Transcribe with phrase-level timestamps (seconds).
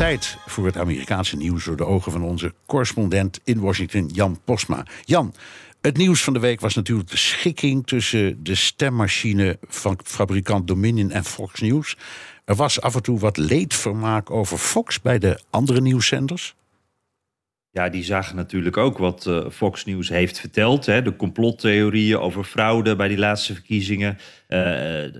[0.00, 4.86] Tijd voor het Amerikaanse nieuws door de ogen van onze correspondent in Washington, Jan Postma.
[5.04, 5.34] Jan,
[5.80, 11.10] het nieuws van de week was natuurlijk de schikking tussen de stemmachine van fabrikant Dominion
[11.10, 11.96] en Fox News.
[12.44, 16.54] Er was af en toe wat leedvermaak over Fox bij de andere nieuwszenders.
[17.70, 20.86] Ja, die zagen natuurlijk ook wat uh, Fox News heeft verteld.
[20.86, 24.18] Hè, de complottheorieën over fraude bij die laatste verkiezingen.
[24.50, 24.60] Uh,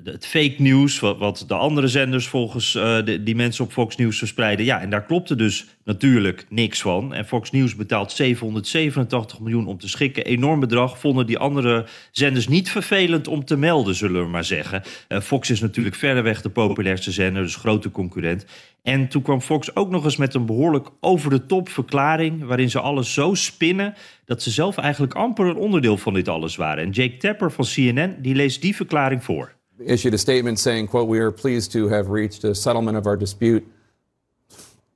[0.04, 4.18] het fake news, wat, de andere zenders volgens uh, de, die mensen op Fox News
[4.18, 4.64] verspreiden.
[4.64, 7.14] Ja, en daar klopte dus natuurlijk niks van.
[7.14, 10.24] En Fox News betaalt 787 miljoen om te schikken.
[10.24, 10.98] Enorm bedrag.
[10.98, 14.82] Vonden die andere zenders niet vervelend om te melden, zullen we maar zeggen.
[15.08, 18.46] Fox is natuurlijk verreweg de populairste zender, dus grote concurrent.
[18.82, 22.44] En toen kwam Fox ook nog eens met een behoorlijk over de top verklaring.
[22.44, 23.94] waarin ze alles zo spinnen.
[24.30, 26.84] Dat ze zelf eigenlijk amper een onderdeel van dit alles waren.
[26.84, 29.52] En Jake Tapper van CNN die leest die verklaring voor.
[29.78, 33.18] Issued a statement saying, quote, we are pleased to have reached a settlement of our
[33.18, 33.64] dispute.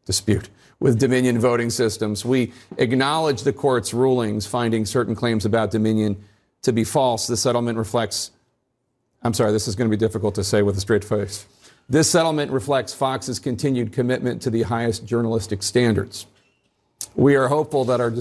[0.04, 0.48] Dispute.
[0.78, 2.22] With Dominion voting systems.
[2.22, 6.16] We acknowledge the court's rulings finding certain claims about Dominion
[6.60, 7.26] to be false.
[7.26, 8.30] The settlement reflects.
[9.22, 11.46] I'm sorry, this is going to be difficult to say with a straight face.
[11.88, 16.26] This settlement reflects Fox's continued commitment to the highest journalistic standards.
[17.16, 18.12] We are hopeful that our.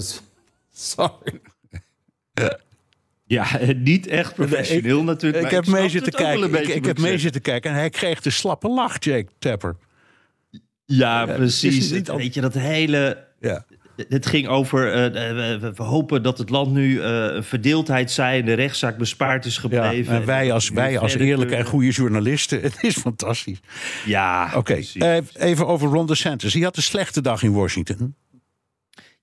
[0.74, 1.40] Sorry.
[3.26, 5.44] Ja, niet echt professioneel ik, natuurlijk.
[5.44, 6.54] Ik heb mee zitten kijken.
[6.54, 9.76] Ik, ik heb mee zitten kijken en hij kreeg de slappe lach, Jake Tapper.
[10.50, 10.60] Ja,
[11.26, 11.90] ja precies.
[11.90, 12.16] Het, al...
[12.16, 13.26] Weet je, dat hele.
[13.40, 13.64] Ja.
[14.08, 15.12] Het ging over, uh,
[15.60, 19.44] we, we, hopen dat het land nu uh, een verdeeldheid zij en de rechtszaak bespaard
[19.44, 20.14] is gebleven.
[20.14, 23.60] Ja, en wij als, wij als eerlijke en goede journalisten, het is fantastisch.
[24.04, 24.86] Ja, Oké, okay.
[24.94, 26.52] uh, even over Ron DeSantis.
[26.52, 28.14] Die had een slechte dag in Washington.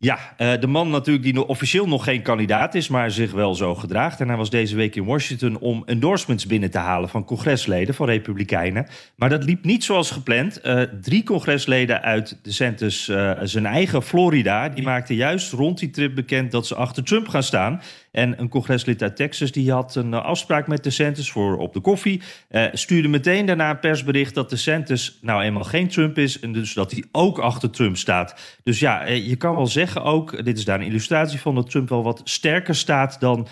[0.03, 0.19] Ja,
[0.57, 4.19] de man natuurlijk die officieel nog geen kandidaat is, maar zich wel zo gedraagt.
[4.19, 8.07] En hij was deze week in Washington om endorsements binnen te halen van congresleden, van
[8.07, 8.88] Republikeinen.
[9.16, 10.59] Maar dat liep niet zoals gepland.
[10.63, 16.16] Uh, drie congresleden uit DeSantis, uh, zijn eigen Florida, die maakten juist rond die trip
[16.16, 17.81] bekend dat ze achter Trump gaan staan.
[18.11, 22.22] En een congreslid uit Texas die had een afspraak met DeSantis voor op de koffie.
[22.49, 26.39] Uh, stuurde meteen daarna een persbericht dat DeSantis nou eenmaal geen Trump is.
[26.39, 28.59] En dus dat hij ook achter Trump staat.
[28.63, 31.89] Dus ja, je kan wel zeggen ook, dit is daar een illustratie van, dat Trump
[31.89, 33.47] wel wat sterker staat dan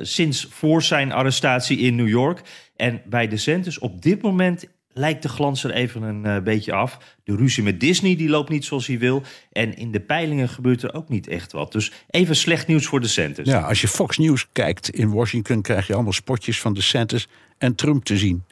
[0.00, 2.42] sinds voor zijn arrestatie in New York.
[2.76, 6.98] En bij DeSantis op dit moment lijkt de glans er even een uh, beetje af.
[7.24, 9.22] De ruzie met Disney die loopt niet zoals hij wil.
[9.52, 11.72] En in de peilingen gebeurt er ook niet echt wat.
[11.72, 13.46] Dus even slecht nieuws voor DeSantis.
[13.46, 15.62] Ja, als je Fox News kijkt in Washington...
[15.62, 17.28] krijg je allemaal spotjes van DeSantis
[17.58, 18.44] en Trump te zien.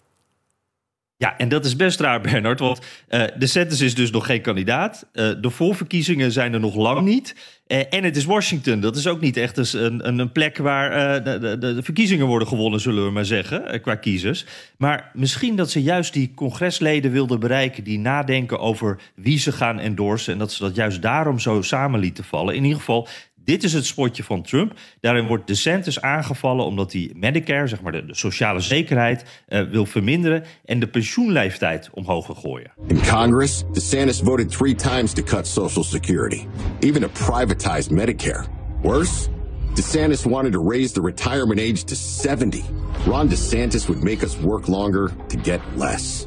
[1.22, 2.58] Ja, en dat is best raar, Bernard.
[2.58, 5.06] Want uh, DeSantis is dus nog geen kandidaat.
[5.12, 7.34] Uh, de voorverkiezingen zijn er nog lang niet.
[7.66, 8.80] Uh, en het is Washington.
[8.80, 12.48] Dat is ook niet echt een, een, een plek waar de, de, de, verkiezingen worden
[12.48, 14.44] gewonnen, zullen we maar zeggen, qua kiezers.
[14.76, 19.78] Maar misschien dat ze juist die congresleden wilden bereiken die nadenken over wie ze gaan
[19.78, 20.32] endorsen.
[20.32, 22.54] En dat ze dat juist daarom zo samen lieten vallen.
[22.54, 23.08] In ieder geval,
[23.44, 24.72] dit is het spotje van Trump.
[25.00, 29.86] Daarin wordt DeSantis aangevallen omdat hij Medicare, zeg maar de, de sociale zekerheid, uh, wil
[29.86, 32.72] verminderen en de pensioenleeftijd omhoog wil gooien.
[32.86, 36.46] In Congress, DeSantis voted three times to cut Social Security,
[36.80, 38.44] even to privatize Medicare.
[38.82, 39.28] Worse,
[39.74, 42.62] DeSantis wanted to raise the retirement age to 70.
[43.06, 46.26] Ron DeSantis would make us work longer to get less.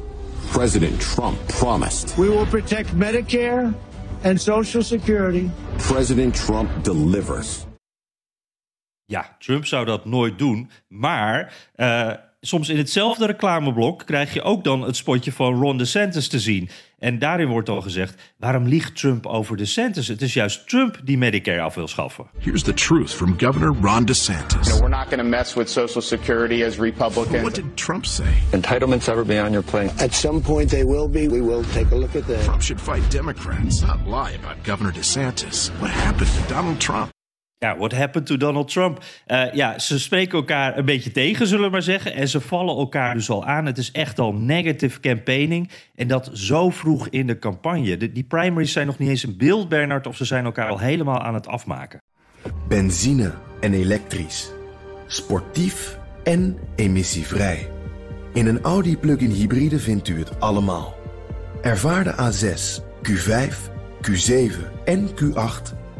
[0.50, 2.16] President Trump promised.
[2.16, 3.74] We will protect Medicare
[4.22, 5.50] and Social Security.
[5.76, 7.66] President Trump delivers.
[9.04, 10.70] Ja, Trump zou dat nooit doen.
[10.88, 12.12] Maar uh,
[12.46, 16.68] soms in hetzelfde reclameblok krijg je ook dan het spotje van Ron DeSantis te zien.
[16.98, 20.08] En daarin wordt al gezegd: waarom liegt Trump over DeSantis?
[20.08, 22.26] Het is juist Trump die Medicare af wil schaffen.
[22.38, 24.52] Here's the truth from Governor Ron DeSantis.
[24.52, 27.32] You know, we're not going to mess with Social Security as Republicans.
[27.32, 28.32] But what did Trump say?
[28.50, 30.02] Entitlements ever be on your plate?
[30.02, 31.28] At some point they will be.
[31.28, 32.44] We will take a look at that.
[32.44, 35.70] Trump should fight Democrats, not lie about Governor DeSantis.
[35.80, 37.15] What happened to Donald Trump?
[37.58, 39.04] Ja, what happened to Donald Trump?
[39.26, 42.14] Uh, ja, ze spreken elkaar een beetje tegen, zullen we maar zeggen.
[42.14, 43.66] En ze vallen elkaar dus al aan.
[43.66, 45.70] Het is echt al negative campaigning.
[45.94, 47.96] En dat zo vroeg in de campagne.
[47.96, 50.06] De, die primaries zijn nog niet eens een beeld, Bernard...
[50.06, 52.02] of ze zijn elkaar al helemaal aan het afmaken.
[52.68, 54.50] Benzine en elektrisch.
[55.06, 57.70] Sportief en emissievrij.
[58.32, 60.94] In een Audi plug-in hybride vindt u het allemaal.
[61.62, 63.54] Ervaar de A6, Q5,
[64.10, 64.52] Q7
[64.84, 65.85] en Q8